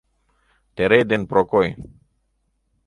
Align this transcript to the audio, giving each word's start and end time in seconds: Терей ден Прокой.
Терей 0.75 1.03
ден 1.09 1.21
Прокой. 1.29 1.67